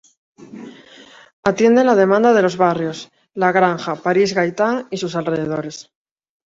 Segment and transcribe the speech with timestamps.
[1.51, 5.91] Atiende la demanda de los barrios La Granja, París-Gaitán y sus alrededores.